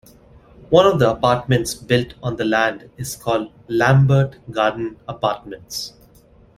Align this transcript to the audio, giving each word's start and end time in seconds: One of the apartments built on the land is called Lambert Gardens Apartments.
One 0.71 0.87
of 0.87 0.97
the 0.97 1.11
apartments 1.11 1.75
built 1.75 2.15
on 2.23 2.35
the 2.37 2.43
land 2.43 2.89
is 2.97 3.15
called 3.15 3.51
Lambert 3.67 4.39
Gardens 4.51 4.97
Apartments. 5.07 5.93